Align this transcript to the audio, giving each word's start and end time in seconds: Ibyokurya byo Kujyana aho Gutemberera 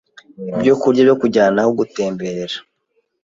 Ibyokurya 0.53 1.01
byo 1.07 1.15
Kujyana 1.21 1.59
aho 1.61 1.69
Gutemberera 1.79 2.57